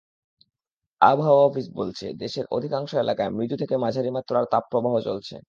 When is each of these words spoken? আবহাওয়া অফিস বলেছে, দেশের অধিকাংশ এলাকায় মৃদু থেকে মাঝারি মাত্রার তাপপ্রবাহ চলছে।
আবহাওয়া 1.01 1.43
অফিস 1.45 1.67
বলেছে, 1.75 2.05
দেশের 2.13 2.45
অধিকাংশ 2.51 2.91
এলাকায় 2.95 3.29
মৃদু 3.29 3.55
থেকে 3.57 3.75
মাঝারি 3.77 4.09
মাত্রার 4.09 4.45
তাপপ্রবাহ 4.45 4.93
চলছে। 4.99 5.35